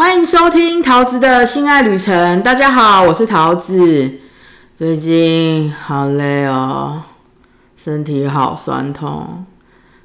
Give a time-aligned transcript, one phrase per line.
[0.00, 2.42] 欢迎收听桃子的性爱旅程。
[2.42, 4.10] 大家好，我是桃子。
[4.74, 7.02] 最近好累哦，
[7.76, 9.44] 身体好酸痛，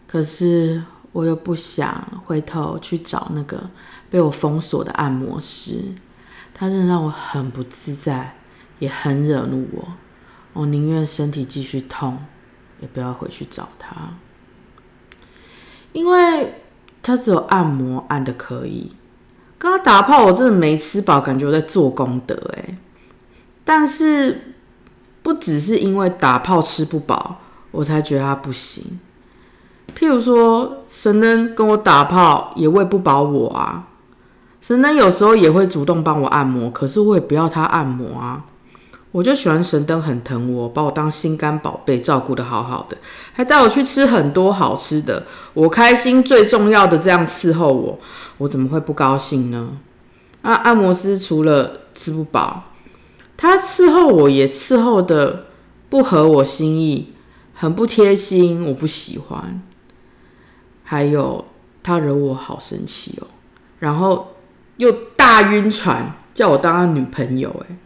[0.05, 3.70] 可是我又不想回头去找那个
[4.10, 5.80] 被我封锁的按摩师，
[6.54, 8.36] 他真的让我很不自在，
[8.80, 9.88] 也很惹怒我。
[10.52, 12.20] 我宁愿身体继续痛，
[12.82, 13.96] 也不要回去找他，
[15.93, 16.54] 因为
[17.02, 18.91] 他只有按摩按的可以。
[19.66, 22.77] 跟他打炮，我真的没吃饱，感觉我在做功德哎。
[23.63, 24.53] 但是
[25.23, 27.38] 不只是因为打炮吃不饱，
[27.71, 28.99] 我才觉得他不行。
[29.98, 33.88] 譬如说，神灯跟我打炮也喂不饱我啊。
[34.62, 38.45] 神灯有时候也会主动帮我按摩，可是我也不要他按摩啊。
[39.16, 42.98] 我就喜欢神灯很疼我，把我当心肝宝贝照顾的好好的，
[43.32, 47.98] 还带我去吃很多好吃的，我开心最重要的这样伺候我，
[48.40, 49.78] 我怎么会不高兴呢？
[50.41, 52.64] 啊，按摩师除了吃不饱，
[53.38, 55.46] 他伺候我也伺候的
[55.88, 57.13] 不合我心意，
[57.54, 59.62] 很不贴心，我不喜欢。
[60.84, 61.46] 还有
[61.82, 63.27] 他惹我好生气哦，
[63.79, 64.35] 然后
[64.75, 67.78] 又大晕船，叫我当他女朋友，哎。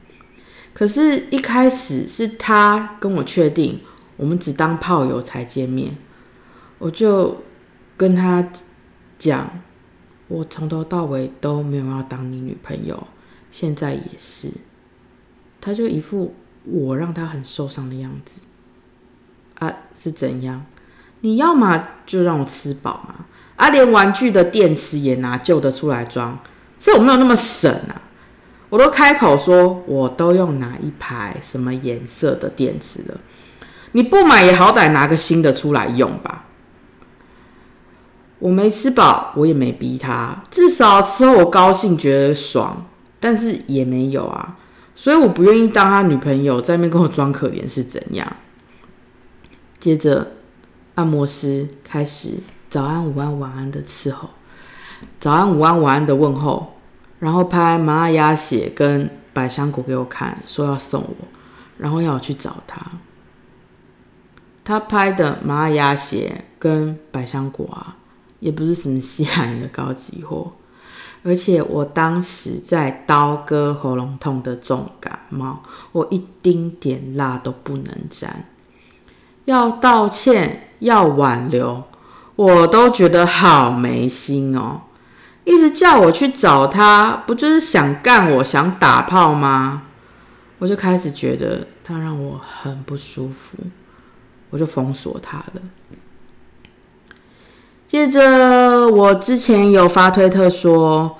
[0.79, 3.81] 可是，一开始是他跟我确定，
[4.15, 5.97] 我们只当炮友才见面，
[6.77, 7.43] 我就
[7.97, 8.49] 跟他
[9.17, 9.59] 讲，
[10.29, 13.07] 我从头到尾都没有要当你女朋友，
[13.51, 14.49] 现在也是。
[15.59, 18.39] 他就一副我让他很受伤的样子，
[19.55, 19.69] 啊，
[20.01, 20.65] 是怎样？
[21.19, 23.25] 你要嘛就让我吃饱嘛，
[23.57, 26.39] 啊，连玩具的电池也拿旧的出来装，
[26.79, 28.03] 所以我没有那么省啊。
[28.69, 33.19] 我都开口说，我都用哪一排什么颜色的电池了，
[33.93, 36.45] 你不买也好歹拿个新的出来用吧。
[38.37, 42.85] 我没吃饱，我也没逼他，至少吃后我高兴觉得爽，
[43.19, 44.55] 但是也没有啊，
[44.95, 48.35] 所以我不愿意当他女朋友，在那边跟我装可怜是怎样？
[49.79, 50.33] 接着
[50.95, 52.35] 按摩师开始
[52.69, 54.29] 早安、午安、晚安的伺候，
[55.19, 56.75] 早安、午安、晚安的问候。
[57.19, 61.27] 然后拍麻辣鸭血跟百香果给我看，说要送我，
[61.77, 62.81] 然后要我去找他。
[64.63, 67.97] 他拍的麻辣鸭血跟百香果啊，
[68.39, 70.51] 也不是什么西海岸的高级货，
[71.23, 78.45] 而且我当时在刀割喉咙痛的重感冒，我一丁点辣都不能沾。
[79.45, 81.83] 要道歉，要挽留，
[82.35, 84.81] 我都觉得好没心哦。
[85.49, 89.81] 一直叫我去找他，不就是想干我想打炮吗？
[90.59, 93.57] 我就开始觉得他让我很不舒服，
[94.51, 95.61] 我就封锁他了。
[97.87, 101.17] 接着，我之前有发推特说，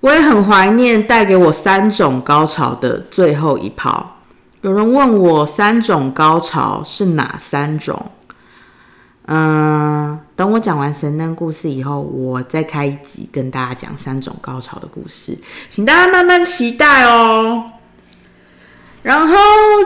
[0.00, 4.16] 我也很怀念带给我三种高潮的最后一炮。
[4.62, 8.10] 有人问我三种高潮是哪三种？
[9.26, 15.36] 嗯，等我讲完神灯故事以后，我再开一集跟大家讲三种高潮的故事，
[15.68, 17.62] 请大家慢慢期待哦。
[19.02, 19.36] 然后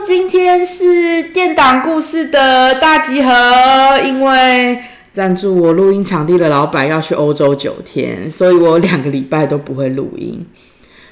[0.06, 3.32] 今天是电档故事的大集合，
[4.04, 4.78] 因为
[5.12, 10.46] 赞助我录音场地的老板要去欧洲九天，所以我两个礼拜都不会录音。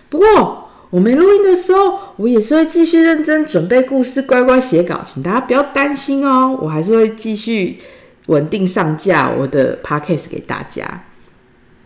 [0.09, 7.81] 不过我没录音的时候，我也是会继续认真准备故事，乖乖写稿，请大家不要担心哦，我还是会继续。
[8.27, 11.05] 稳定上架我的 podcast 给大家，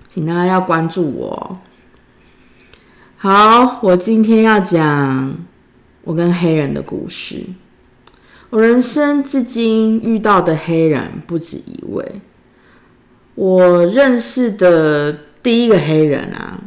[0.09, 1.59] 请大家要关注我。
[3.17, 5.39] 好，我今天要讲
[6.03, 7.43] 我跟黑人的故事。
[8.51, 12.21] 我人生至今遇到的黑人不止一位。
[13.35, 16.61] 我认识的第一个黑人啊，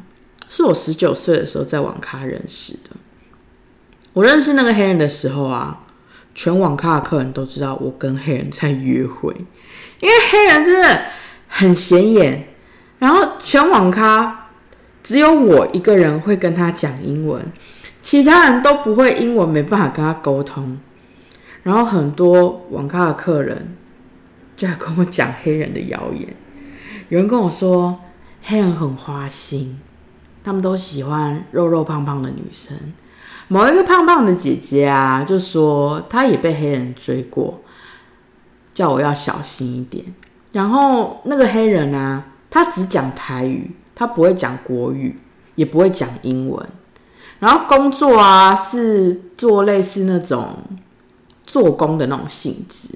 [0.49, 2.89] 是我十九岁的时候在网咖认识的。
[4.13, 5.85] 我认识那个黑人的时候啊。
[6.35, 9.35] 全网咖的客人都知道我跟黑人在约会，
[9.99, 11.01] 因为黑人真的
[11.47, 12.47] 很显眼。
[12.99, 14.49] 然后全网咖
[15.03, 17.41] 只有我一个人会跟他讲英文，
[18.01, 20.77] 其他人都不会英文，没办法跟他沟通。
[21.63, 23.75] 然后很多网咖的客人
[24.57, 26.27] 就来跟我讲黑人的谣言，
[27.09, 27.99] 有人跟我说
[28.43, 29.79] 黑人很花心，
[30.43, 32.75] 他们都喜欢肉肉胖胖的女生。
[33.47, 37.61] 某一个胖胖的姐姐啊，就说她也被黑人追过，
[38.79, 40.05] 叫我要小心一点。
[40.53, 45.19] 然后那个黑人呢，他只讲台语，他不会讲国语，
[45.55, 46.65] 也不会讲英文。
[47.39, 50.55] 然后工作啊，是做类似那种
[51.45, 52.87] 做工的那种性质。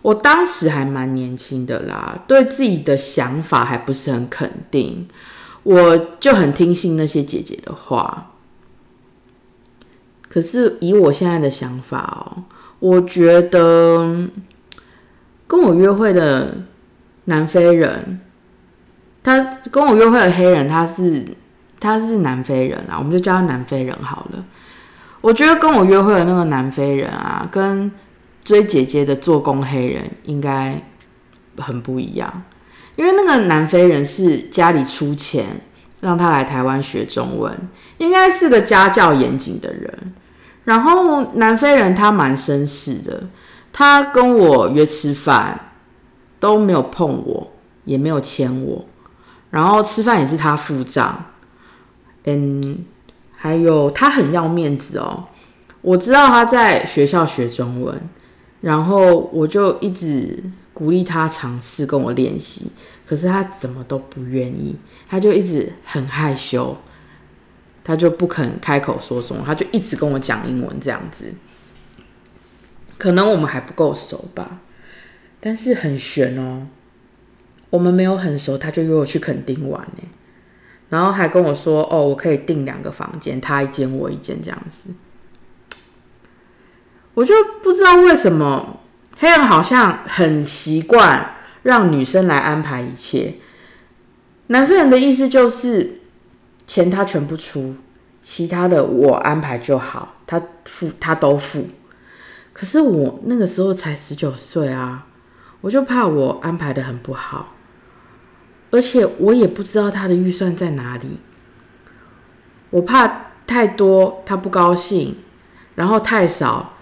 [0.00, 5.08] 我当时还蛮年轻的啦，对自己的想法还不是很肯定。
[5.64, 8.30] 我就很听信那些姐姐的话。
[10.28, 12.44] 可是以我现在的想法哦，
[12.78, 14.28] 我觉得
[15.52, 16.56] 跟我约会的
[17.26, 18.18] 南非人，
[19.22, 21.22] 他跟我约会的黑人，他是
[21.78, 24.42] 他是南非人啊，我们就叫他南非人好了。
[25.20, 27.92] 我觉得跟我约会的那个南非人啊，跟
[28.42, 30.82] 追姐姐的做工黑人应该
[31.58, 32.44] 很不一样，
[32.96, 35.60] 因为那个南非人是家里出钱
[36.00, 37.54] 让他来台湾学中文，
[37.98, 40.14] 应该是个家教严谨的人。
[40.64, 43.24] 然后南非人他蛮绅士的，
[43.72, 45.72] 他跟我约吃饭
[46.38, 47.52] 都没有碰我，
[47.84, 48.84] 也没有牵我，
[49.50, 51.24] 然后吃饭也是他付账，
[52.24, 52.84] 嗯。
[53.34, 55.24] 还有他很要面子哦，
[55.80, 58.00] 我知道他在学校学中文，
[58.60, 60.40] 然后我就一直
[60.72, 62.70] 鼓励他尝试跟我练习，
[63.04, 64.76] 可是他怎么都不愿意，
[65.08, 66.76] 他就一直很害羞，
[67.82, 71.24] 他就不肯开口说中文，他就一直跟我讲英文这样子，
[73.02, 74.60] 可能我们还不够熟吧，
[75.40, 76.68] 但是很悬哦，
[77.68, 80.04] 我们没有很熟，他就约我去垦丁玩呢。
[80.88, 84.90] 然后还跟我说：“哦，我可以订两个房间，他一间我一间这样子。”
[87.14, 88.78] 我就不知道为什么
[89.18, 91.34] 黑人好像很习惯
[91.64, 93.34] 让女生来安排一切。
[94.46, 96.02] 南非人的意思就是
[96.68, 97.74] 钱他全部出，
[98.22, 101.66] 其他的我安排就好，他付他都付。
[102.52, 105.06] 可是我那个时候才十九岁啊，
[105.60, 107.54] 我就怕我安排的很不好。
[108.70, 111.18] 而且我也不知道他的预算在哪里，
[112.70, 115.16] 我怕太多他不高兴，
[115.74, 116.74] 然后太少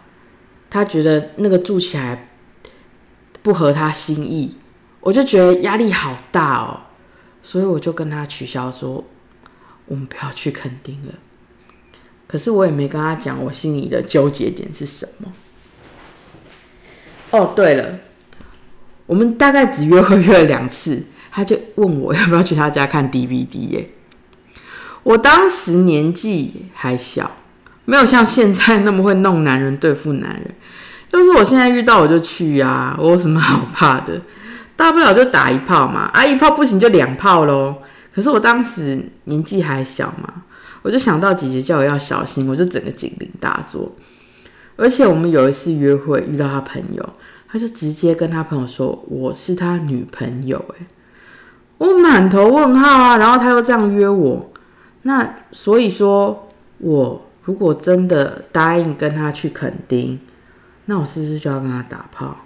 [0.71, 2.29] 他觉得那个住起来
[3.43, 4.57] 不合他心意，
[5.01, 6.81] 我就觉得压力好大哦，
[7.43, 9.05] 所以我就跟他取消说，
[9.87, 11.15] 我们不要去垦丁了。
[12.29, 15.33] 可是我也没跟他讲我心里的纠结点是什么。
[17.31, 17.99] 哦，对了，
[19.07, 21.03] 我们大概只约会约了两次。
[21.33, 23.91] 他就问我要不要去他家看 DVD 耶？
[25.05, 27.31] 我当时年纪还小，
[27.85, 30.55] 没有像现在那么会弄男人对付男人。
[31.13, 34.21] 要是我现在遇到我就去呀，我有什么好怕的？
[34.75, 37.77] 大不了就打一炮嘛，啊一炮不行就两炮喽。
[38.13, 40.43] 可是我当时年纪还小嘛，
[40.83, 43.95] 我就想到姐姐叫我要小心，我就整个警铃大作。
[44.81, 47.07] 而且我们有一次约会遇到他朋友，
[47.47, 50.87] 他就直接跟他朋友说我是他女朋友，诶。
[51.77, 54.51] 我满头问号啊，然后他又这样约我，
[55.03, 56.49] 那所以说，
[56.79, 60.19] 我如果真的答应跟他去垦丁，
[60.87, 62.37] 那我是不是就要跟他打炮？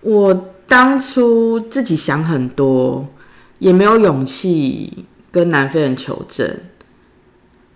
[0.00, 3.08] 我当初自己想很多，
[3.58, 6.60] 也没有勇气跟南非人求证，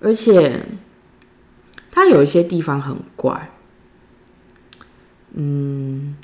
[0.00, 0.64] 而且
[1.92, 3.50] 他有一些地方很怪，
[5.34, 6.16] 嗯。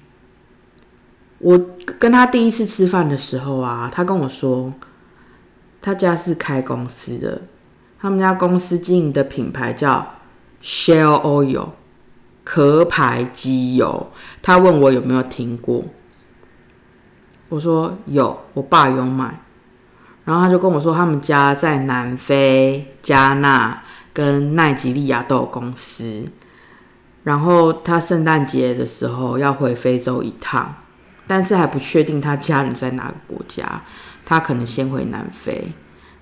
[1.41, 1.57] 我
[2.01, 4.73] 跟他第一次吃饭的时候啊，他跟我说，
[5.81, 7.43] 他家是开公司的，
[7.97, 10.15] 他们家公司经营的品牌叫
[10.61, 11.69] Shell Oil，
[12.43, 14.11] 壳牌机油。
[14.43, 15.85] 他问我有没有听过，
[17.51, 19.41] 我说有，我爸有买。
[20.25, 23.81] 然后他就跟我说，他们家在南非、加纳
[24.19, 26.25] 跟奈吉利亚都有公司，
[27.23, 30.75] 然后他圣诞节的时候要回非洲一趟。
[31.29, 33.83] 但是还不确定他家人在哪个国家，
[34.25, 35.73] 他可能先回南非，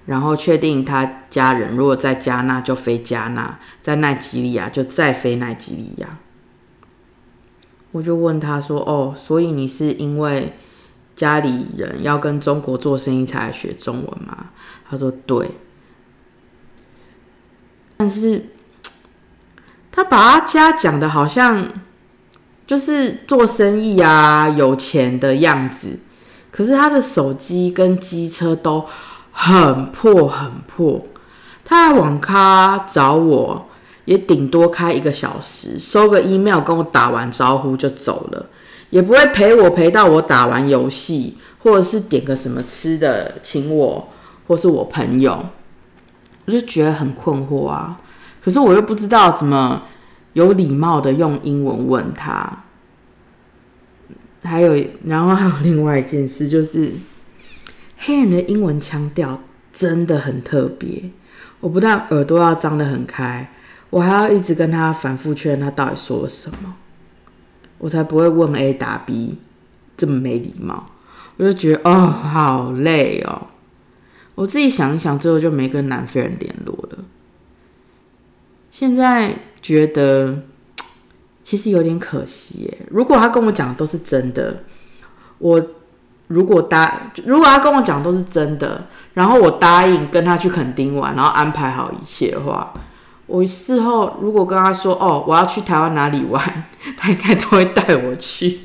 [0.04, 6.18] 然后确定他家人如果在加纳就飞加纳，在奈吉利亚就再飞奈吉利亚。
[7.92, 10.52] 我就问他说：“哦，所以你是因为
[11.14, 14.48] 家里人要跟中国做生意才来学中文吗？”
[14.86, 15.50] 他说：“对。”
[17.96, 18.46] 但是
[19.92, 21.68] 他把他家讲的好像。
[22.66, 26.00] 就是做生意啊，有钱的样子。
[26.50, 28.84] 可是他的手机跟机车都
[29.30, 31.06] 很破很破。
[31.64, 33.68] 他来网咖找我，
[34.04, 38.46] 也顶多开一个小时，收个 email 跟我打完招呼就走了，
[38.90, 44.08] 也不会陪我陪到我打完游戏，或者是点个什么吃的请我，
[44.48, 45.46] 或是我朋友。
[46.46, 48.00] 我就觉得很困惑啊。
[48.42, 49.82] 可是我又不知道怎么。
[50.32, 52.64] 有礼貌的用英文问他，
[54.42, 56.92] 还有，然后还有另外一件事，就是
[57.96, 59.40] 黑人的英文腔调
[59.72, 61.04] 真的很特别。
[61.60, 63.50] 我不但耳朵要张得很开，
[63.88, 66.74] 我还要一直跟他反复确认他到底说了什么，
[67.78, 69.38] 我才不会问 A 答 B
[69.96, 70.90] 这么没礼貌。
[71.38, 73.46] 我就觉得哦，好累哦。
[74.37, 76.99] 我自己想一想，最后就没跟南非人联络了。
[78.71, 80.43] 现在觉得
[81.43, 82.78] 其实有点可惜耶。
[82.90, 84.62] 如果他跟我讲的都是真的，
[85.38, 85.66] 我
[86.28, 92.75] 如果答，如果他跟我讲都是真的，然后我答应跟他去垦丁玩，然后安排好一切的话，
[93.26, 96.64] 我事后如果跟他说哦，我要去台湾哪里玩，
[96.99, 98.61] 他应该都会带我去。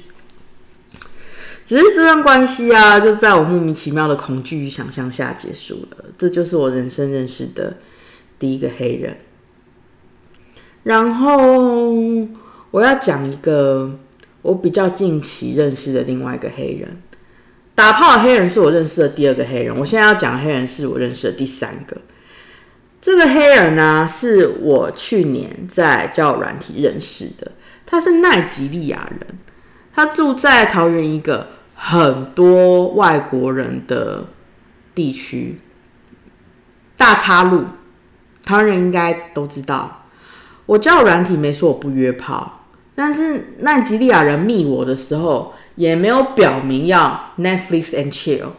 [1.71, 6.03] 只是这段关系啊，就在我莫名其妙的恐惧与想象下结束了。
[6.17, 7.77] 这就是我人生认识的
[8.37, 9.15] 第一个黑人。
[10.83, 11.93] 然后
[12.71, 13.97] 我要讲一个
[14.41, 17.01] 我比较近期认识的另外一个黑人。
[17.73, 19.73] 打炮黑人是我认识的第二个黑人。
[19.73, 21.95] 我现在要讲的黑人是我认识的第三个。
[22.99, 27.53] 这个黑人呢，是我去年在交友软体认识的。
[27.85, 29.39] 他是奈及利亚人，
[29.93, 31.47] 他住在桃园一个
[31.83, 34.27] 很多外国人的
[34.93, 35.59] 地区，
[36.95, 37.65] 大岔路，
[38.45, 40.03] 台湾人应该都知道。
[40.67, 48.49] 我叫软体没说我不约炮，但是奈及利亚人密我的时候，也没有表明要 Netflix and chill。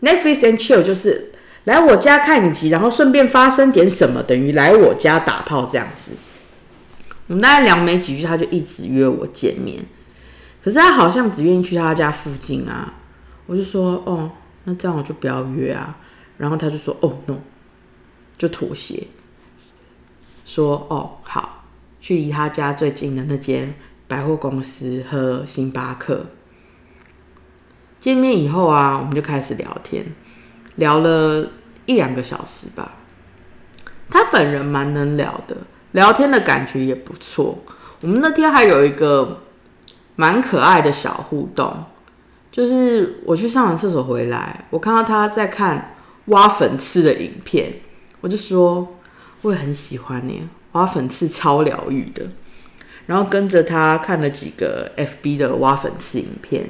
[0.00, 1.32] Netflix and chill 就是
[1.64, 6.12] 来我家看影集，然后顺便发生点什么，等于来我家打炮这样子。
[7.26, 9.84] 我们大概聊没几句，他就一直约我见面，
[10.66, 12.92] 可是他好像只愿意去他家附近啊。
[13.46, 14.28] 我就说哦，
[14.64, 15.96] 那这样我就不要约啊。
[16.38, 17.36] 然后他就说哦 no，
[18.36, 19.06] 就妥协。
[20.44, 21.62] 说哦好，
[22.00, 23.72] 去离他家最近的那间
[24.08, 26.26] 百货公司和星巴克。
[28.00, 30.04] 见面以后啊，我们就开始聊天，
[30.74, 31.48] 聊了
[31.84, 32.96] 一两个小时吧。
[34.10, 35.56] 他本人蛮能聊的，
[35.92, 37.56] 聊天的感觉也不错。
[38.00, 39.44] 我们那天还有一个
[40.16, 41.84] 蛮可爱的小互动，
[42.50, 45.94] 就是我去上完厕所回来，我看到他在看
[46.26, 47.74] 挖粉刺的影片，
[48.20, 48.92] 我就说。
[49.42, 52.26] 我也很喜欢你，挖粉刺超疗愈的。
[53.04, 56.68] 然后跟着他看了几个 FB 的挖粉刺影片，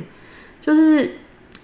[0.61, 1.12] 就是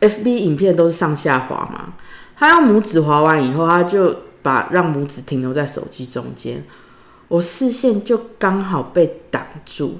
[0.01, 1.93] FB 影片都是上下滑嘛。
[2.37, 6.65] 他用拇指滑完以后，他就把让拇指停留在手机中间，
[7.29, 9.99] 我视线就刚好被挡住。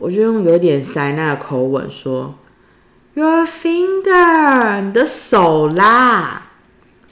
[0.00, 2.34] 我就用有点塞纳的口吻说
[3.12, 6.46] ：“Your finger，你的手啦。”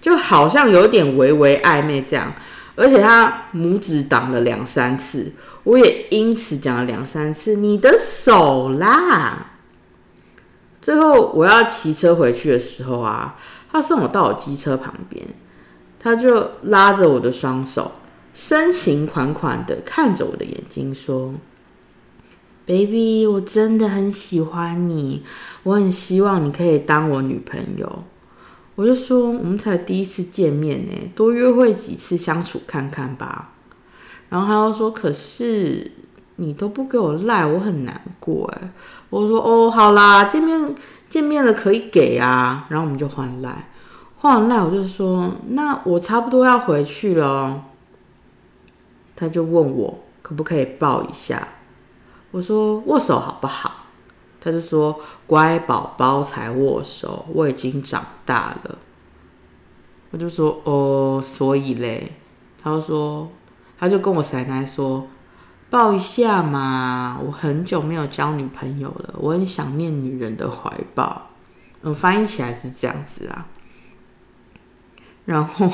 [0.00, 2.33] 就好像有点微微暧昧这样。
[2.76, 5.33] 而且他拇指挡了两三次，
[5.64, 9.49] 我也因此讲了两三次你的手啦。
[10.80, 13.37] 最后我要骑车回去的时候啊，
[13.71, 15.26] 他送我到我机车旁边，
[16.00, 17.92] 他就拉着我的双手，
[18.33, 21.35] 深情款款的看着我的眼睛说
[22.68, 25.22] ：“Baby，我真的很喜欢你，
[25.62, 28.04] 我很希望你可以当我女朋友。”
[28.76, 33.52] 我就说，我们才第一次见面呢，多约会几次相处看看吧。
[34.28, 35.90] 然后他又说，可是
[36.37, 38.70] 你都不给我赖，我很难过哎。
[39.08, 40.75] 我说，哦，好啦，见面
[41.08, 42.66] 见面了可以给啊。
[42.68, 43.68] 然后我们就换赖，
[44.18, 47.64] 换完赖我就说，那我差不多要回去了。
[49.16, 51.48] 他就问我可不可以抱一下，
[52.30, 53.73] 我说握手好不好？
[54.40, 58.78] 他就说：“乖宝宝才握手，我已经长大了。”
[60.12, 62.12] 我就说：“哦，所以嘞。”
[62.62, 63.28] 他就说
[63.76, 65.08] ：“他就跟我奶奶说，
[65.70, 71.30] 抱一下嘛，我很久没有交女朋友了，我很想念女人的怀抱。”
[71.82, 73.49] 我，翻译起来是这样子啊。
[75.25, 75.68] 然后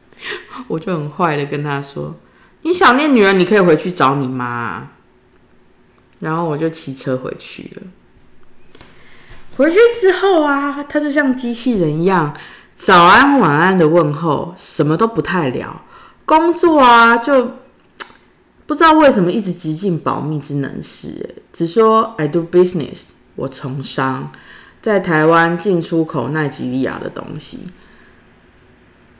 [0.66, 2.16] 我就很坏的跟他说
[2.62, 4.88] ：“你想念女人，你可以回去找你妈。”
[6.20, 7.82] 然后我就骑车回去了。
[9.56, 12.32] 回去之后啊，他就像机器人一样，
[12.76, 15.82] 早安晚安的问候，什么都不太聊。
[16.24, 17.52] 工作啊，就
[18.66, 24.30] 不知道为什么一直极尽保密之能事，只说 I do business，我从商，
[24.80, 27.60] 在台湾进出口奈及利亚的东西。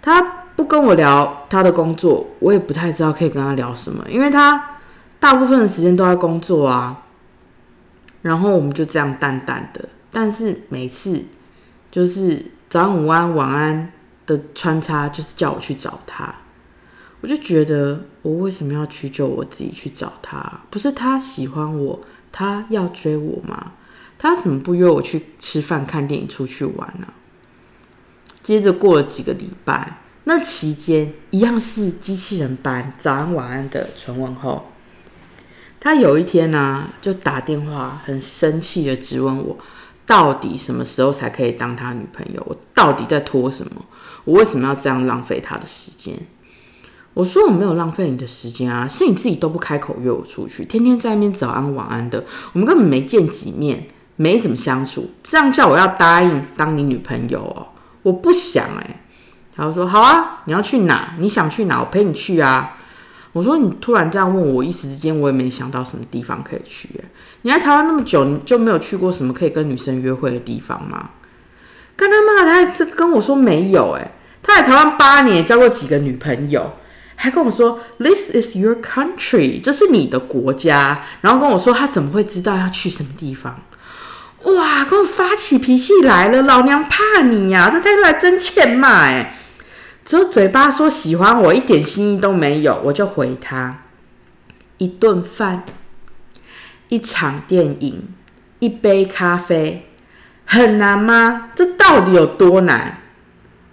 [0.00, 0.22] 他
[0.54, 4.77] 不跟我聊他的工作，我也不太知道可以跟他聊什么，因为他
[5.20, 7.04] 大部分的时间都在工作啊。
[8.22, 9.88] 然后我们就这样淡淡的。
[10.10, 11.24] 但是每次
[11.90, 13.92] 就是早上午安晚安
[14.26, 16.34] 的穿插，就是叫我去找他，
[17.20, 20.60] 我就觉得我为什么要屈就我自己去找他？
[20.70, 22.00] 不是他喜欢我，
[22.32, 23.72] 他要追我吗？
[24.18, 27.06] 他怎么不约我去吃饭、看电影、出去玩呢？
[28.42, 34.66] 接着过了几个礼拜，那期间一样是机器人般早安晚安的纯问候。
[35.80, 39.56] 他有一天呢，就打电话很生气的质问我。
[40.06, 42.42] 到底什么时候才可以当他女朋友？
[42.46, 43.72] 我到底在拖什么？
[44.24, 46.14] 我为什么要这样浪费他的时间？
[47.12, 57.66] 我说我没有浪费你的时间啊，是你自己都不开口约我出去，天天在那边早安晚安的，我们根本没见几面，没怎么相处，这样叫我要答应当你女朋友哦？
[58.02, 59.00] 我不想哎。
[59.54, 61.14] 他说好啊，你要去哪？
[61.18, 61.80] 你想去哪？
[61.80, 62.77] 我陪你去啊。
[63.32, 66.88] 我说你突然这样问我，一时之间我也没想到什么地方可以去。
[67.42, 71.10] 你来台湾那么久，你就没有去过什么可以跟女生约会的地方吗？
[71.96, 74.12] 干他妈，他这跟我说没有哎。
[74.42, 76.72] 他在台湾八年，交过几个女朋友。
[77.16, 81.02] 还跟我说，This is your country，这是你的国家。
[81.20, 83.60] 然后跟我说，他怎么会知道要去什么地方？
[84.44, 87.68] 哇，跟我发起脾气来了，老娘怕你呀！
[87.72, 89.37] 这态度还真欠骂哎！
[90.08, 93.82] 只有嘴巴说喜欢我，一点心意都没有，我就回他：
[94.78, 95.64] 一顿饭，
[96.88, 98.08] 一场电影，
[98.58, 99.86] 一杯咖啡，
[100.46, 101.50] 很难吗？
[101.54, 103.02] 这到底有多难？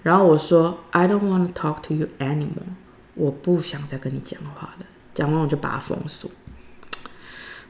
[0.03, 2.75] 然后我说：I don't want to talk to you anymore。
[3.13, 6.29] 我不想再跟你讲话了，讲完我就把他封锁。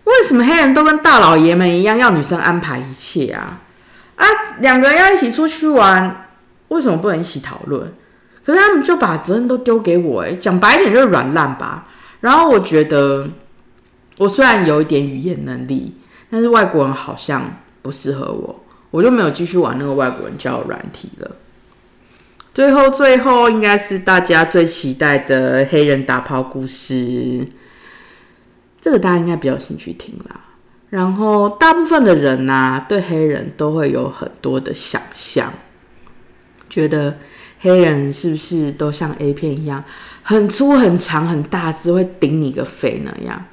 [0.05, 3.61] 为什么黑人都跟大老爷们一样，要女生安排一切啊？
[4.15, 4.25] 啊，
[4.57, 6.25] 两个人要一起出去玩，
[6.69, 7.93] 为什么不能一起讨论？
[8.45, 11.87] 可是他们就把责任都丢给我，哎，讲白一点就是软烂吧。
[12.19, 13.27] 然后我觉得，
[14.17, 15.95] 我虽然有一点语言能力，
[16.29, 21.31] 但是外国人好像不适合我，我就没有继续玩那个外国人交友软体了。
[22.53, 27.45] 最后，最后应该是大家最期待的黑人打炮故事，
[28.79, 30.39] 这个大家应该比较有兴趣听啦。
[30.89, 35.51] 然后，大部分的人呐，对黑人都会有很多的想象，
[36.69, 37.17] 觉得
[37.65, 39.83] 黑人是不是都像 A 片一样，
[40.21, 43.43] 很粗、很长、很大只，会顶你个肺那样？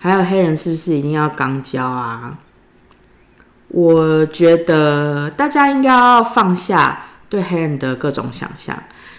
[0.00, 2.38] 还有黑人是不是一定要肛交啊？
[3.68, 7.04] 我觉得大家应该要放下。
[7.28, 8.76] 对黑人的各种想象，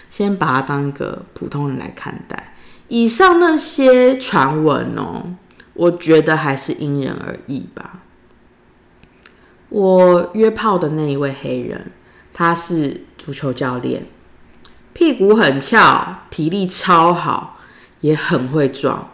[0.08, 2.54] 先把他当一个普通人来看待。
[2.86, 5.34] 以上那些传闻哦，
[5.72, 8.02] 我觉得还是因人而异吧。
[9.68, 11.90] 我约炮的那一位黑人，
[12.32, 14.06] 他是足球教练，
[14.94, 17.58] 屁股很翘，体力超好，
[18.00, 19.10] 也很会撞。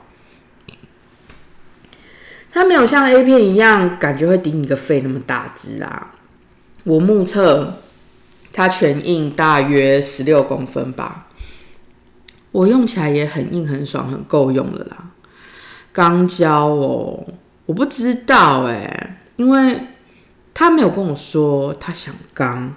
[2.52, 6.12] 他没有像 A 片一样，感觉会顶你个肺那么大只啊。
[6.84, 7.78] 我目测。
[8.52, 11.28] 它全硬大约十六公分吧，
[12.50, 15.10] 我用起来也很硬很爽，很够用的啦。
[15.92, 17.24] 钢胶哦，
[17.66, 19.80] 我不知道哎，因为
[20.52, 22.74] 他没有跟我说他想钢。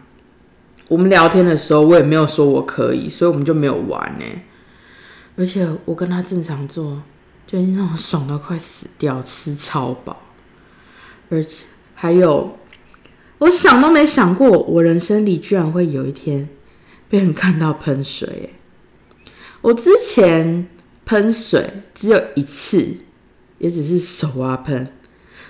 [0.90, 4.26] 我们聊天的时候，我也没有说我可以，所以我们就没有玩呢。
[5.36, 7.02] 而且我跟他正常做，
[7.48, 10.22] 就已经让我爽到快死掉，吃超饱，
[11.30, 11.66] 而且
[11.96, 12.58] 还有。
[13.40, 16.48] 我想都没想过，我人生里居然会有一天
[17.10, 18.54] 被人看到喷水。
[19.62, 20.70] 我之前
[21.04, 22.98] 喷水只有一次，
[23.58, 24.94] 也只是手挖喷。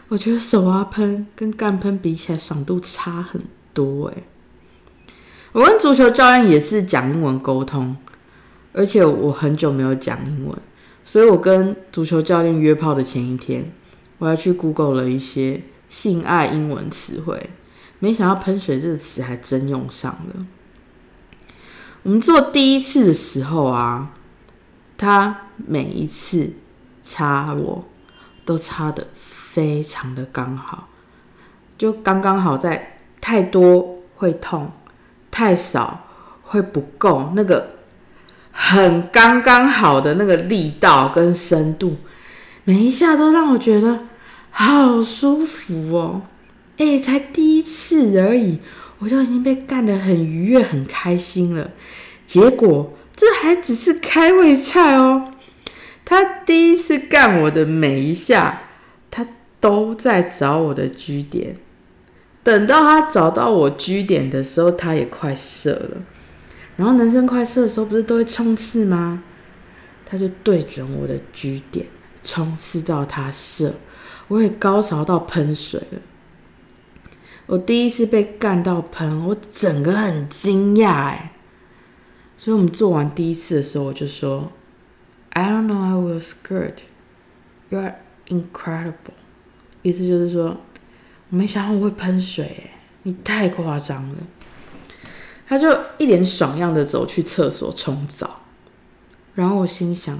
[0.07, 3.43] 我觉得手挖喷跟干喷比起来，爽度差很
[3.75, 4.07] 多。
[4.07, 4.23] 哎，
[5.53, 7.95] 我跟足球教练也是讲英文沟通，
[8.73, 10.57] 而且我很久没有讲英文，
[11.03, 13.71] 所以我跟足球教练约炮的前一天，
[14.17, 17.51] 我还去 Google 了一些性爱英文词汇。
[17.99, 20.47] 没想到“喷水”这个词还真用上了。
[22.01, 24.11] 我们做第一次的时候啊，
[24.97, 26.51] 他每一次
[27.03, 27.85] 插我
[28.43, 30.89] 都插的非常的刚好，
[31.77, 34.71] 就刚刚好在太多会痛，
[35.33, 36.05] 太少
[36.43, 37.71] 会不够，那个
[38.51, 41.97] 很刚刚好的那个力道跟深度，
[42.63, 44.01] 每一下都让我觉得
[44.51, 46.21] 好舒服哦。
[46.77, 48.59] 哎，才第一次而已，
[48.99, 51.71] 我就已经被干得很愉悦、很开心了。
[52.27, 55.31] 结果这还只是开胃菜哦。
[56.05, 58.61] 他第一次干我的每一下，
[59.09, 59.25] 他
[59.59, 61.57] 都在找我的居点。
[62.43, 65.97] 等到他找到我居点的时候，他也快射了。
[66.75, 69.23] 然后男生快射的时候，不是都会冲刺吗？
[70.05, 71.87] 他就对准我的居点
[72.23, 73.73] 冲刺到他射，
[74.27, 75.99] 我也高潮到喷水了。
[77.45, 81.33] 我第一次被干到喷，我整个很惊讶哎，
[82.37, 84.51] 所以我们做完第一次的时候，我就说
[85.31, 86.79] ，I don't know I was good.
[87.69, 87.95] You are
[88.27, 89.15] incredible。
[89.81, 90.57] 意思就是说，
[91.35, 94.17] 没想到我会喷水哎，你太夸张了。
[95.47, 95.67] 他就
[95.97, 98.41] 一脸爽样的走去厕所冲澡，
[99.33, 100.17] 然后我心想，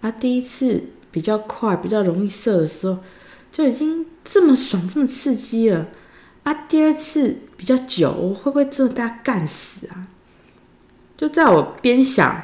[0.00, 2.98] 啊，第一次比较快、比较容易射的时候，
[3.50, 5.88] 就已经这么爽、这么刺激了。
[6.44, 10.06] 啊，第二次比较久，我会不会真的被他干死啊？
[11.16, 12.42] 就在我边想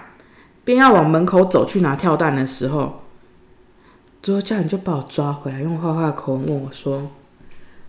[0.65, 3.05] 边要往门口走去拿跳蛋的时候，
[4.21, 7.11] 最后家人就把我抓回来，用坏坏的口吻问我说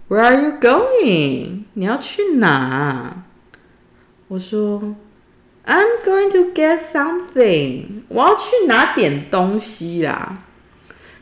[0.07, 1.63] ：“Where are you going？
[1.73, 3.23] 你要去哪？”
[4.29, 4.95] 我说
[5.65, 8.03] ：“I'm going to get something。
[8.07, 10.39] 我要去拿点东西啦。”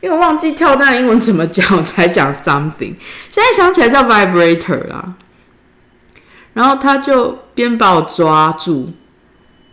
[0.00, 2.94] 因为我忘记跳蛋英文怎么讲，我才讲 something。
[3.30, 5.14] 现在想起来叫 vibrator 啦。
[6.52, 8.92] 然后他就边把我抓住，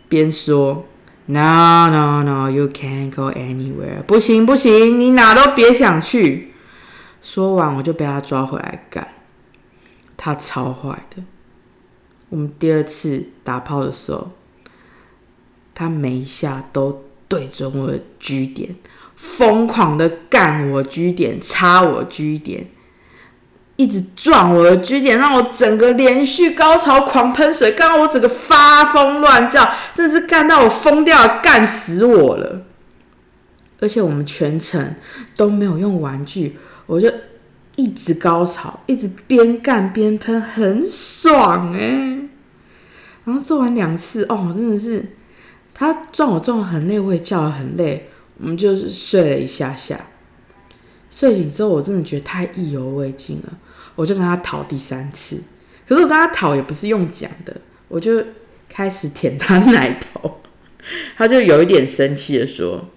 [0.08, 0.86] 边说
[1.26, 4.02] ：“No, no, no, you can't go anywhere。
[4.06, 6.51] 不行，不行，你哪都别想去。”
[7.22, 9.08] 说完，我就被他抓回来干。
[10.16, 11.22] 他超坏的。
[12.28, 14.32] 我们第二次打炮的时候，
[15.74, 18.74] 他每一下都对准我的 G 点。
[19.14, 22.66] 疯狂的干我居点，插我居点，
[23.76, 32.62] 一直撞我的居点，让我整个连续高潮狂喷水，干到我整个发疯乱叫，真的是干到我疯掉，干死我了。
[33.80, 34.96] 而且我们全程
[35.36, 37.12] 都没有用玩具，我就
[37.76, 42.18] 一直高潮，一直边干边喷，很爽哎。
[43.24, 45.04] 然后做完两次，哦，真的是
[45.72, 48.08] 他撞我撞的很累，我也叫的很累。
[48.38, 50.06] 我们就是睡了一下下，
[51.10, 53.52] 睡醒之后我真的觉得太意犹未尽了，
[53.94, 55.40] 我就跟他讨第三次。
[55.86, 57.54] 可是我跟他讨也不是用讲的，
[57.86, 58.24] 我就
[58.68, 60.40] 开始舔他奶头，
[61.16, 62.88] 他就有一点生气的说：“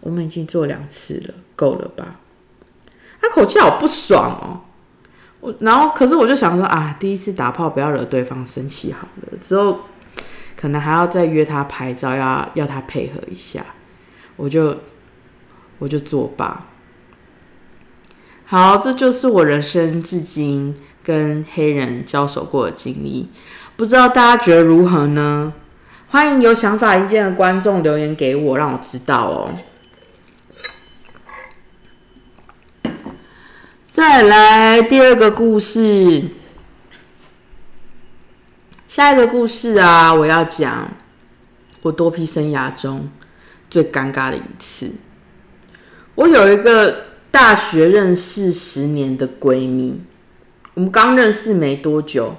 [0.00, 2.20] 我们已经做两次了，够了吧？”
[3.24, 4.60] 他口气好不爽哦。
[5.40, 9.80] 我然后可是我就想说啊，第一次打炮不要惹对方生气好了，之后
[10.56, 13.64] 可能还要再约他拍照，要要他配合一下。
[14.36, 14.76] 我就
[15.78, 16.66] 我就作罢。
[18.46, 23.28] 好，这就是我人生至今跟黑人交手过的经历，
[23.76, 25.52] 不知道大家觉得如何呢？
[26.08, 29.50] 欢迎有想法、意见的观众留言给我，让我知道哦。
[33.94, 36.24] 再来第二个故事，
[38.88, 40.90] 下一个故事啊，我要讲
[41.80, 43.08] 我多批生涯中。
[43.70, 44.90] 最尴尬的一次，
[46.16, 50.00] 我有一个大学认识十年的闺蜜，
[50.74, 52.34] 我们刚认识没多久，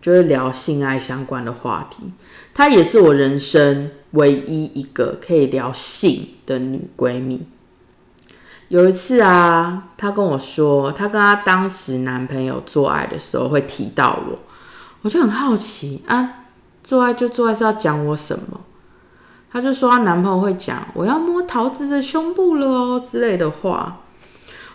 [0.00, 2.04] 就会聊性爱相关的话题。
[2.54, 7.46] 她也是我人生唯一一个可以聊性的女闺蜜。
[8.68, 14.38] 有一次啊，她跟我说，她跟她当时男朋友做爱的时候会提到我，
[15.02, 16.44] 我就很好奇啊，
[16.82, 18.60] 做爱就做爱是要讲我什么？
[19.52, 23.98] 她就说她男朋友会讲我要摸桃子的胸部了哦之类的话，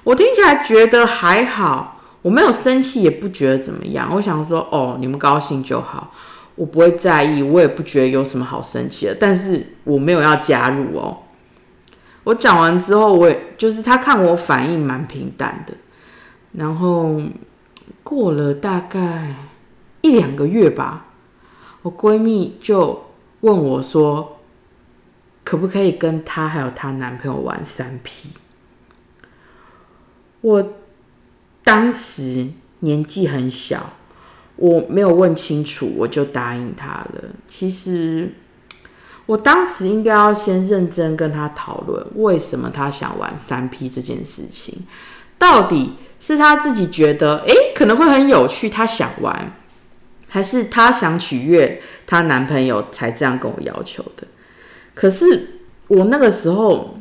[0.03, 4.09] 我听起来觉得还好，我没有生气，也不觉得怎么样。
[4.13, 6.11] 我想说哦，你们高兴就好，
[6.55, 9.17] 我不会在意，我也不觉得有什么好生气的。
[9.19, 11.17] 但是我没有要加入哦。
[12.29, 15.73] 我讲完之后，我也就是他看我反应蛮平淡的，
[16.53, 17.19] 然后
[18.03, 19.33] 过了大概
[20.01, 21.07] 一两个月吧，
[21.81, 23.05] 我闺蜜就
[23.41, 24.35] 问我说。
[25.41, 28.29] 可不可以跟她还有她男朋友玩三 P？
[30.41, 30.73] 我
[31.63, 32.49] 当时
[32.81, 33.93] 年纪很小，
[34.57, 37.23] 我没有问清楚，我就答应她了。
[37.47, 38.31] 其实
[39.29, 44.75] 我当时应该要先认真跟他讨论，为什么他想玩三 P 这件事情，
[45.37, 49.53] 到底是他自己觉得诶可能会很有趣，他想玩，
[50.27, 54.25] 还是他想取悦她男朋友才这样跟我要求的？
[54.95, 56.97] 可是我那个时候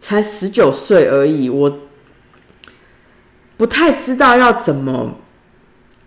[0.00, 1.80] 才十九岁而已，我
[3.58, 5.18] 不太知道要怎么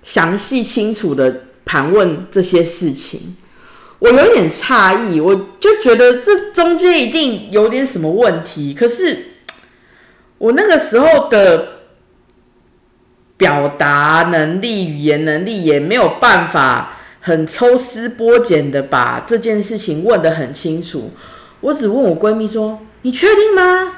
[0.01, 3.37] 详细清楚的盘问这些事情，
[3.99, 8.73] 我有点诧异，我就觉得这中间一定有点什么问题。
[8.73, 9.17] 可是
[10.37, 11.69] 我那个时候的
[13.37, 16.91] 表达能力、语言能力也没有办法。
[17.27, 21.09] 很抽丝剥茧的把这件事情问得很清楚，
[21.59, 23.93] 我只问我闺蜜说：“你确定吗？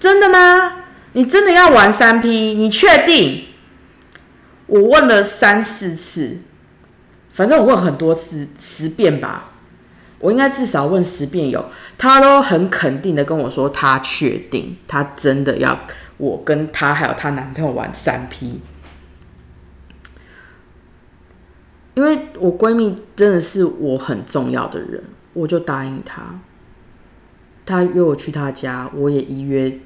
[0.00, 0.76] 真的吗？
[1.12, 2.30] 你真的要玩三 P？
[2.54, 3.44] 你确定？”
[4.64, 6.38] 我问了三四次，
[7.32, 9.50] 反正我问很多次，十遍吧，
[10.18, 11.64] 我应该至少问十遍有，
[11.96, 15.78] 她都很肯定的跟我说，她确定，她真的要
[16.18, 18.60] 我跟她还有她男朋友玩三 P。
[21.94, 26.40] 因为我闺蜜真的是我很重要的人，我就答应她。
[27.64, 29.78] 她约我去她家，我也依约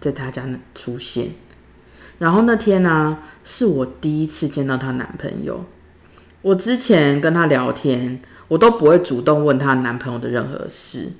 [0.00, 1.30] 在她家出现。
[2.18, 5.64] 然后那天呢，是我第一次见到她男朋友。
[6.44, 11.10] 我之前跟她聊天，我都不会主动问她男朋友的任何事。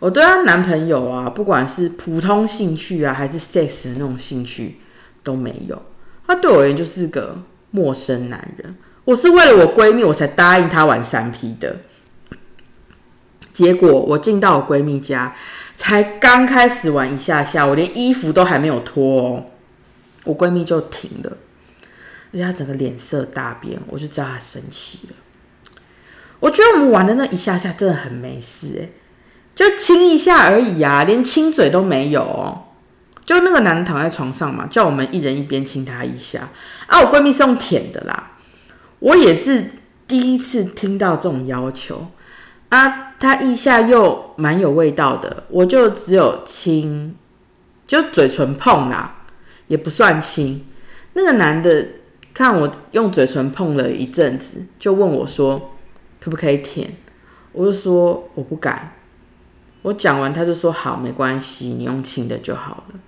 [0.00, 4.78] 我对她男朋友啊，不管是普通兴趣啊，还是 sex 的那种兴趣
[5.22, 5.80] 都没有。
[6.26, 7.38] 他对我而言就是个
[7.70, 8.74] 陌生男人。
[9.04, 11.76] 我是为了我闺蜜，我才答应她玩三 P 的。
[13.52, 15.36] 结果我进到我闺蜜家，
[15.76, 19.44] 才刚开始玩一下下，我连衣服都还没有脱哦，
[20.24, 21.36] 我闺蜜就停了，
[22.34, 25.14] 而且她整个脸色大变，我就知道他生气了。
[26.40, 28.92] 我觉得我们玩的那一下下真的很没事诶，
[29.54, 32.64] 就亲一下而已啊，连亲嘴都没有哦。
[33.24, 36.50] 就那个男的躺在床上嘛，叫我们一人一边亲他一下。
[36.86, 38.32] 啊，我闺蜜是用舔的啦，
[38.98, 39.70] 我也是
[40.06, 42.08] 第一次听到这种要求。
[42.68, 47.16] 啊，他一下又蛮有味道的，我就只有亲，
[47.86, 49.22] 就嘴唇碰啦，
[49.68, 50.66] 也不算亲。
[51.14, 51.86] 那个男的
[52.34, 55.76] 看我用嘴唇碰了一阵子，就问我说
[56.20, 56.96] 可不可以舔，
[57.52, 58.96] 我就说我不敢。
[59.82, 62.98] 我讲完他就说好，没关系，你用亲的就好了。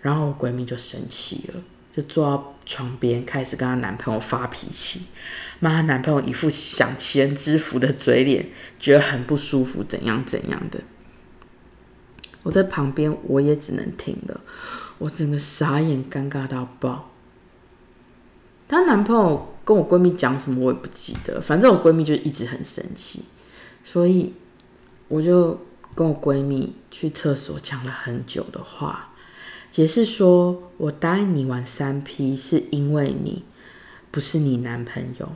[0.00, 1.60] 然后我闺蜜就生气了，
[1.94, 5.02] 就坐到床边开始跟她男朋友发脾气，
[5.58, 8.48] 骂她男朋友一副享其人之福的嘴脸，
[8.78, 10.80] 觉得很不舒服，怎样怎样的。
[12.44, 14.40] 我在旁边我也只能听了，
[14.96, 17.10] 我整个傻眼，尴尬到爆。
[18.70, 23.24] 她男朋友跟我闺蜜讲什么我也不记得，反正我闺蜜就一直很生气，
[23.82, 24.32] 所以
[25.08, 25.58] 我就
[25.92, 29.08] 跟我闺蜜去厕所讲了很久的话。
[29.72, 33.42] 解释说，我答应你玩三 P 是因为你
[34.12, 35.28] 不是你男朋友。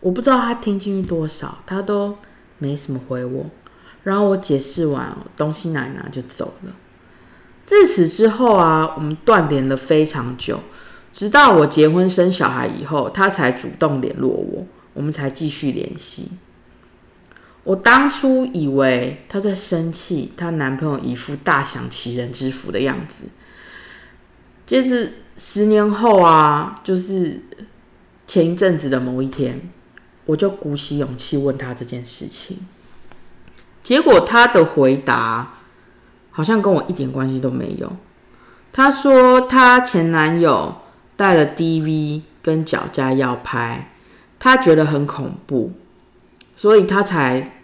[0.00, 2.16] 我不知道她听进去多少，她都
[2.56, 3.44] 没什么回我。
[4.04, 6.72] 然后我解释完，东西拿一拿就走了。
[7.66, 10.60] 自此之后啊，我们断联了非常久，
[11.12, 16.28] 直到我结婚生小孩以后，他才主动联络我，我们才继续联系。
[17.62, 23.24] 我当初以为她在生气，她男朋友一副大享其人之福的样子。
[24.64, 27.42] 接着十年后啊，就是
[28.26, 29.60] 前一阵子的某一天，
[30.24, 32.56] 我就鼓起勇气问他这件事情，
[33.82, 35.54] 结果他的回答
[36.30, 37.92] 好像跟我一点关系都没有。
[38.72, 40.74] 他说他前男友
[41.20, 43.90] 带了 DV 跟脚架要拍，
[44.38, 45.72] 他觉得很恐怖，
[46.56, 47.60] 所以他才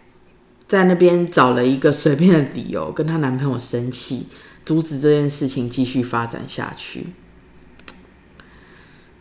[0.68, 4.26] 在那边找了一个随便的理由跟她男朋友生气。
[4.66, 7.06] 阻止这件事情继续发展下去，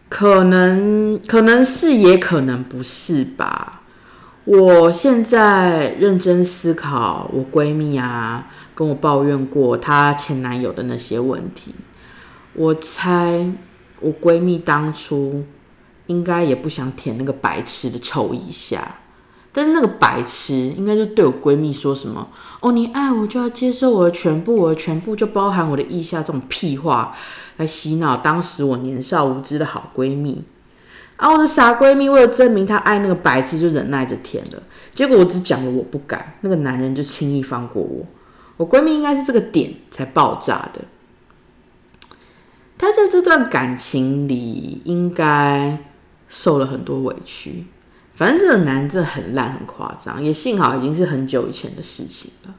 [0.10, 3.84] 可能可能是，也可能不是吧。
[4.44, 11.74] 我现在认真思考，我闺蜜啊跟我抱怨过她前男友的那些问题，
[12.54, 13.48] 我猜
[14.06, 15.44] 我闺蜜当初
[16.06, 18.98] 应该也不想舔那个白痴的臭一下。
[19.52, 22.28] 但是那个白痴应该就对我闺蜜说什么
[22.60, 27.16] 哦，你爱我就要接受我的全部，我的全部就包含我的意下这种屁话
[27.56, 30.44] 来洗脑当时我年少无知的好闺蜜。
[31.16, 34.62] 啊，我的傻闺蜜为了证明她爱那个白痴，就忍耐着舔了。
[34.94, 38.06] 结果我只讲了我不敢，那个男人就轻易放过我。
[38.58, 40.82] 我闺蜜应该是这个点才爆炸的。
[42.86, 45.80] 他在这段感情里应该
[46.30, 47.66] 受了很多委屈。
[48.14, 52.54] 反正这个男真的很烂很夸张，也幸好已经是很久以前的事情了。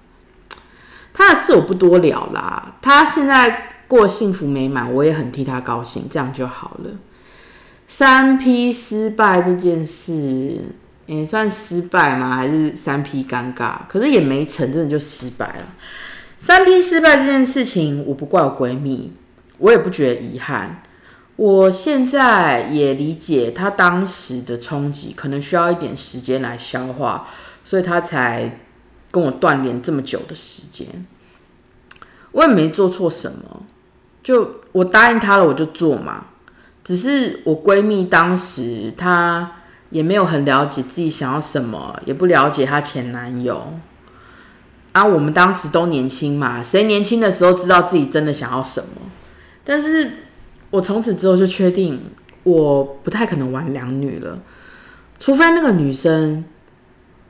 [1.14, 6.90] 他的事我不多聊啦，他现在过幸福美满，我也很替他高兴，这样就好了。
[7.86, 10.60] 三 P 失败这件事
[11.06, 12.34] 也算失败吗？
[12.34, 13.76] 还是三 P 尴尬？
[13.88, 15.68] 可是也没成，真的就失败了。
[16.40, 19.12] 三 P 失败这件事情，我不怪我闺蜜，
[19.58, 20.82] 我也不觉得遗憾。
[21.36, 27.28] 我现在也理解他当时的冲击，可能需要一点时间来消化，
[27.62, 28.58] 所以他才
[29.10, 30.86] 跟我断联这么久的时间。
[32.32, 33.62] 我也没做错什么，
[34.22, 36.24] 就我答应他了，我就做嘛。
[36.82, 39.52] 只是我闺蜜当时她
[39.90, 43.74] 也没有很了解自己想要什么，也不了解她前男友。
[44.92, 49.05] 啊，我们当时都年轻嘛，谁年轻的时候知道自己真的想要什么？
[49.66, 50.10] 但是。
[50.68, 52.02] 我从此之后就确定，
[52.42, 54.42] 我不太可能玩两女了，
[55.16, 56.44] 除非那个女生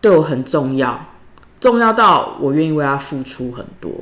[0.00, 1.08] 对我很重要，
[1.60, 3.92] 重要到我愿意为她付出很多。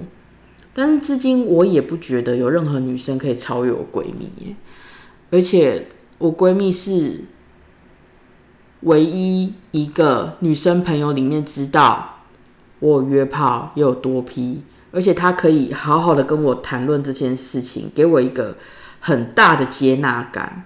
[0.73, 4.55] 但是至今我也不觉得有任何女生可以超越我闺蜜，
[5.33, 7.25] 而且我闺蜜是
[8.83, 12.21] 唯一一个女生朋友里面知道
[12.79, 14.63] 我约炮也有多批，
[14.95, 18.57] 而且他可以好好的跟我谈论这件事情，给我一个。
[19.07, 20.65] 很大的接纳感，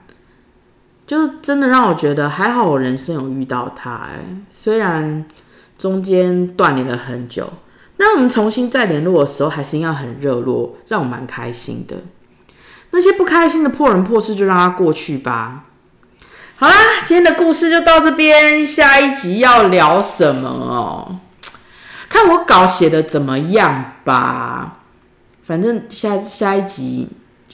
[1.05, 3.91] 就真的让我觉得还好，我人生有遇到他。
[3.95, 5.27] 哎，虽然
[5.77, 7.53] 中间断联了很久，
[7.97, 11.97] 那我们重新再联络的时候，还是一样很热络，让我蛮开心的。
[12.93, 15.65] 那些不开心的破人破事，就让它过去吧。
[16.55, 21.19] 好啦，今天的故事就到这边，下一集要聊什么哦？
[22.19, 24.73] 看我稿写的怎么样吧。
[25.45, 27.09] 反正下下一集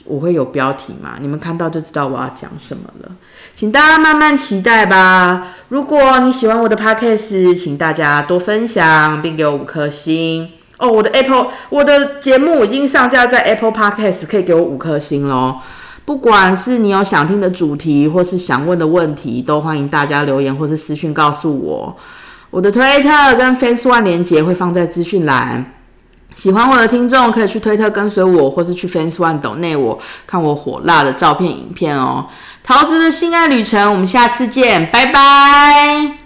[0.05, 3.11] 我会有标题嘛，你们看到就知道我要讲什么了，
[3.55, 5.53] 请大家慢慢期待吧。
[5.69, 10.91] 如果你喜欢我的 podcast，请大家多分享，并给我五颗星哦。
[10.91, 15.59] 我的 Apple 我的节目已经上架在 Apple Podcast，可以给我五颗星喽。
[16.05, 21.95] 不管是你有想听的主题，或是想问的问题，都欢迎大家留言或是私讯告诉我。
[22.55, 25.73] 我的推特跟 Face One 连接会放在资讯栏。
[26.35, 32.27] 喜欢我的听众可以去推特跟随我，或是去 Face One 抖内我看我火辣的照片影片哦。
[32.63, 36.24] 桃子的心爱旅程，我们下次见，拜拜。